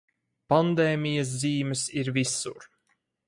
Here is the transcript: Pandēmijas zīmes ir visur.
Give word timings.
Pandēmijas 0.53 1.35
zīmes 1.43 1.85
ir 2.03 2.11
visur. 2.17 2.67